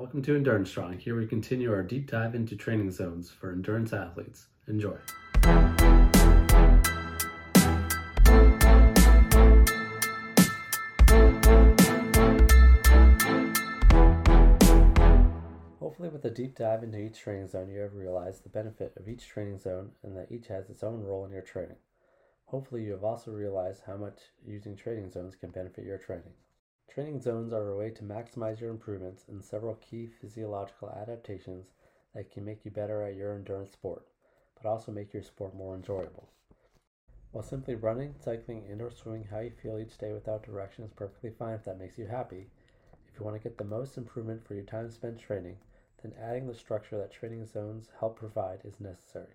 Welcome 0.00 0.22
to 0.22 0.34
Endurance 0.34 0.70
Strong. 0.70 0.98
Here 0.98 1.14
we 1.14 1.26
continue 1.26 1.70
our 1.70 1.82
deep 1.82 2.10
dive 2.10 2.34
into 2.34 2.56
training 2.56 2.90
zones 2.90 3.28
for 3.28 3.52
endurance 3.52 3.92
athletes. 3.92 4.46
Enjoy. 4.66 4.96
Hopefully, 15.78 16.08
with 16.08 16.24
a 16.24 16.32
deep 16.34 16.56
dive 16.56 16.82
into 16.82 16.98
each 16.98 17.20
training 17.20 17.48
zone, 17.48 17.68
you 17.68 17.80
have 17.80 17.92
realized 17.92 18.42
the 18.42 18.48
benefit 18.48 18.94
of 18.96 19.06
each 19.06 19.28
training 19.28 19.58
zone 19.58 19.90
and 20.02 20.16
that 20.16 20.32
each 20.32 20.46
has 20.46 20.70
its 20.70 20.82
own 20.82 21.02
role 21.02 21.26
in 21.26 21.30
your 21.30 21.42
training. 21.42 21.76
Hopefully, 22.46 22.84
you 22.84 22.92
have 22.92 23.04
also 23.04 23.32
realized 23.32 23.82
how 23.86 23.98
much 23.98 24.20
using 24.46 24.74
training 24.74 25.10
zones 25.10 25.36
can 25.36 25.50
benefit 25.50 25.84
your 25.84 25.98
training. 25.98 26.32
Training 26.92 27.20
zones 27.20 27.52
are 27.52 27.68
a 27.68 27.76
way 27.76 27.90
to 27.90 28.02
maximize 28.02 28.58
your 28.58 28.70
improvements 28.70 29.24
in 29.28 29.40
several 29.40 29.76
key 29.76 30.08
physiological 30.08 30.90
adaptations 30.90 31.68
that 32.16 32.32
can 32.32 32.44
make 32.44 32.64
you 32.64 32.72
better 32.72 33.04
at 33.04 33.14
your 33.14 33.36
endurance 33.36 33.70
sport, 33.70 34.08
but 34.60 34.68
also 34.68 34.90
make 34.90 35.14
your 35.14 35.22
sport 35.22 35.54
more 35.54 35.76
enjoyable. 35.76 36.28
While 37.30 37.44
simply 37.44 37.76
running, 37.76 38.16
cycling, 38.18 38.64
and 38.68 38.82
or 38.82 38.90
swimming 38.90 39.22
how 39.22 39.38
you 39.38 39.52
feel 39.52 39.78
each 39.78 39.98
day 39.98 40.12
without 40.12 40.42
direction 40.42 40.82
is 40.82 40.92
perfectly 40.92 41.30
fine 41.30 41.54
if 41.54 41.64
that 41.64 41.78
makes 41.78 41.96
you 41.96 42.06
happy, 42.06 42.48
if 43.06 43.16
you 43.16 43.24
want 43.24 43.40
to 43.40 43.48
get 43.48 43.56
the 43.56 43.62
most 43.62 43.96
improvement 43.96 44.44
for 44.44 44.54
your 44.54 44.64
time 44.64 44.90
spent 44.90 45.20
training, 45.20 45.58
then 46.02 46.12
adding 46.20 46.48
the 46.48 46.54
structure 46.56 46.98
that 46.98 47.12
training 47.12 47.46
zones 47.46 47.90
help 48.00 48.16
provide 48.16 48.62
is 48.64 48.80
necessary. 48.80 49.34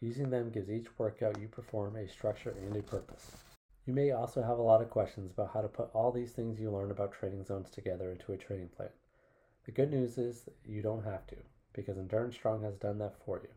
Using 0.00 0.30
them 0.30 0.48
gives 0.48 0.70
each 0.70 0.98
workout 0.98 1.38
you 1.38 1.48
perform 1.48 1.96
a 1.96 2.08
structure 2.08 2.54
and 2.58 2.74
a 2.74 2.82
purpose. 2.82 3.49
You 3.86 3.94
may 3.94 4.10
also 4.10 4.42
have 4.42 4.58
a 4.58 4.62
lot 4.62 4.82
of 4.82 4.90
questions 4.90 5.32
about 5.32 5.52
how 5.54 5.62
to 5.62 5.68
put 5.68 5.90
all 5.94 6.12
these 6.12 6.32
things 6.32 6.60
you 6.60 6.70
learn 6.70 6.90
about 6.90 7.12
training 7.12 7.44
zones 7.44 7.70
together 7.70 8.12
into 8.12 8.32
a 8.32 8.36
training 8.36 8.68
plan. 8.68 8.90
The 9.64 9.72
good 9.72 9.90
news 9.90 10.18
is 10.18 10.48
you 10.66 10.82
don't 10.82 11.04
have 11.04 11.26
to, 11.28 11.36
because 11.72 11.96
Endurance 11.96 12.34
Strong 12.34 12.62
has 12.62 12.76
done 12.76 12.98
that 12.98 13.16
for 13.24 13.40
you. 13.42 13.48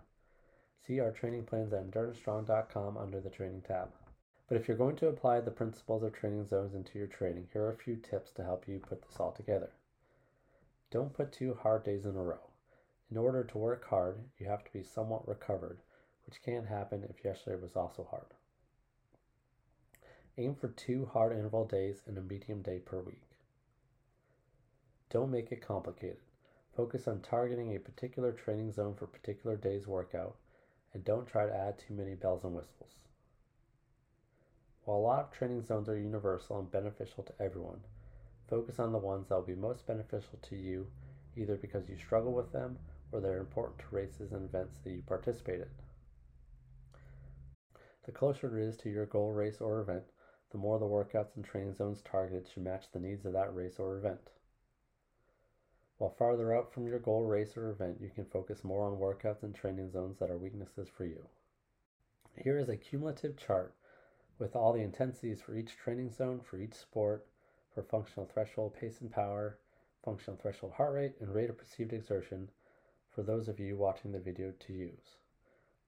See 0.86 1.00
our 1.00 1.12
training 1.12 1.44
plans 1.44 1.74
at 1.74 1.90
endurancestrong.com 1.90 2.98
under 2.98 3.20
the 3.20 3.30
training 3.30 3.62
tab. 3.62 3.90
But 4.48 4.58
if 4.58 4.68
you're 4.68 4.78
going 4.78 4.96
to 4.98 5.08
apply 5.08 5.42
the 5.42 5.52
principles 5.52 6.04
of 6.04 6.14
training 6.14 6.46
zones 6.48 6.74
into 6.74 6.98
your 6.98 7.08
training, 7.08 7.48
here 7.52 7.64
are 7.64 7.72
a 7.72 7.78
few 7.78 7.96
tips 7.96 8.32
to 8.32 8.44
help 8.44 8.68
you 8.68 8.80
put 8.80 9.02
this 9.02 9.20
all 9.20 9.32
together. 9.32 9.72
Don't 10.90 11.14
put 11.14 11.32
two 11.32 11.54
hard 11.54 11.84
days 11.84 12.06
in 12.06 12.16
a 12.16 12.24
row. 12.24 12.50
In 13.10 13.18
order 13.18 13.44
to 13.44 13.58
work 13.58 13.88
hard, 13.88 14.20
you 14.38 14.48
have 14.48 14.64
to 14.64 14.74
be 14.74 14.84
somewhat 14.84 15.28
recovered, 15.28 15.80
which 16.26 16.42
can't 16.44 16.68
happen 16.68 17.04
if 17.10 17.24
yesterday 17.26 17.62
was 17.62 17.76
also 17.76 18.08
hard. 18.10 18.34
Aim 20.36 20.56
for 20.56 20.70
two 20.70 21.06
hard 21.14 21.32
interval 21.32 21.64
days 21.64 22.02
and 22.08 22.18
a 22.18 22.22
medium 22.22 22.64
day 22.64 22.80
per 22.80 23.00
week. 23.00 23.22
Don't 25.12 25.30
make 25.30 25.52
it 25.52 25.62
complicated. 25.62 26.18
Focus 26.76 27.08
on 27.08 27.22
targeting 27.22 27.76
a 27.76 27.80
particular 27.80 28.32
training 28.32 28.72
zone 28.72 28.96
for 28.96 29.06
particular 29.06 29.56
day's 29.56 29.86
workout, 29.86 30.36
and 30.92 31.06
don't 31.06 31.28
try 31.28 31.46
to 31.46 31.56
add 31.56 31.78
too 31.78 31.94
many 31.94 32.16
bells 32.16 32.44
and 32.44 32.56
whistles. 32.56 32.96
While 34.86 34.98
a 34.98 35.02
lot 35.02 35.20
of 35.20 35.32
training 35.32 35.66
zones 35.66 35.88
are 35.88 36.00
universal 36.00 36.58
and 36.58 36.72
beneficial 36.72 37.24
to 37.26 37.40
everyone, 37.40 37.82
focus 38.50 38.80
on 38.80 38.92
the 38.92 38.98
ones 38.98 39.28
that 39.30 39.36
will 39.36 39.44
be 39.44 39.54
most 39.54 39.86
beneficial 39.86 40.40
to 40.50 40.56
you 40.56 40.88
either 41.38 41.58
because 41.58 41.88
you 41.88 41.96
struggle 41.96 42.34
with 42.34 42.52
them 42.52 42.80
or 43.12 43.22
they're 43.22 43.38
important 43.38 43.78
to 43.78 43.96
races 43.96 44.32
and 44.32 44.46
events 44.46 44.80
that 44.84 44.90
you 44.90 45.04
participate 45.06 45.62
in. 45.62 45.70
The 48.06 48.12
closer 48.12 48.58
it 48.58 48.68
is 48.68 48.76
to 48.78 48.90
your 48.90 49.06
goal 49.06 49.32
race 49.32 49.62
or 49.62 49.80
event, 49.80 50.04
the 50.54 50.60
more 50.60 50.78
the 50.80 50.86
workouts 50.86 51.36
and 51.36 51.44
training 51.44 51.74
zones 51.74 52.02
targeted 52.04 52.48
should 52.48 52.64
match 52.64 52.86
the 52.94 53.00
needs 53.00 53.26
of 53.26 53.34
that 53.34 53.54
race 53.54 53.80
or 53.80 53.98
event. 53.98 54.30
While 55.98 56.12
farther 56.12 56.56
out 56.56 56.72
from 56.72 56.86
your 56.88 57.00
goal 57.00 57.24
race 57.24 57.58
or 57.58 57.72
event, 57.72 57.98
you 58.00 58.12
can 58.12 58.26
focus 58.26 58.64
more 58.64 58.86
on 58.86 59.00
workouts 59.00 59.42
and 59.42 59.56
training 59.56 59.90
zones 59.90 60.20
that 60.20 60.30
are 60.30 60.38
weaknesses 60.38 60.88
for 60.88 61.06
you. 61.06 61.26
Here 62.38 62.60
is 62.60 62.70
a 62.70 62.78
cumulative 62.78 63.36
chart 63.36 63.74
with 64.38 64.56
all 64.56 64.74
the 64.74 64.82
intensities 64.82 65.42
for 65.42 65.56
each 65.56 65.76
training 65.76 66.12
zone, 66.12 66.40
for 66.40 66.58
each 66.58 66.76
sport, 66.76 67.26
for 67.74 67.82
functional 67.82 68.30
threshold 68.32 68.76
pace 68.76 69.02
and 69.02 69.12
power, 69.12 69.58
functional 70.04 70.40
threshold 70.40 70.74
heart 70.74 70.94
rate, 70.94 71.16
and 71.20 71.34
rate 71.34 71.50
of 71.50 71.58
perceived 71.58 71.94
exertion 71.94 72.52
for 73.10 73.24
those 73.24 73.48
of 73.48 73.60
you 73.60 73.76
watching 73.76 74.12
the 74.12 74.20
video 74.20 74.52
to 74.60 74.74
use. 74.74 75.18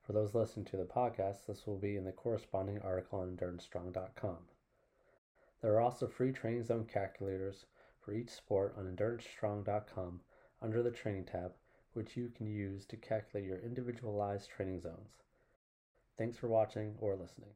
For 0.02 0.14
those 0.14 0.34
listening 0.34 0.66
to 0.68 0.78
the 0.78 0.86
podcast, 0.86 1.46
this 1.46 1.68
will 1.68 1.78
be 1.78 1.98
in 1.98 2.06
the 2.06 2.12
corresponding 2.12 2.80
article 2.82 3.20
on 3.20 3.36
endurancestrong.com. 3.36 4.38
There 5.62 5.74
are 5.74 5.82
also 5.82 6.08
free 6.08 6.32
training 6.32 6.64
zone 6.64 6.86
calculators 6.86 7.66
for 8.00 8.14
each 8.14 8.30
sport 8.30 8.76
on 8.78 8.86
endurancestrong.com 8.86 10.22
under 10.62 10.84
the 10.84 10.92
training 10.92 11.26
tab, 11.26 11.54
which 11.94 12.16
you 12.16 12.30
can 12.30 12.46
use 12.46 12.86
to 12.88 12.98
calculate 12.98 13.48
your 13.48 13.60
individualized 13.60 14.50
training 14.50 14.82
zones. 14.82 15.24
Thanks 16.18 16.38
for 16.38 16.48
watching 16.48 16.96
or 17.00 17.16
listening. 17.16 17.54